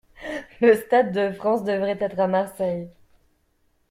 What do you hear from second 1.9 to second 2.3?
être à